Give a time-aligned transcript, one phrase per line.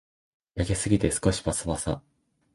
[0.55, 2.01] 焼きすぎて少しパサパサ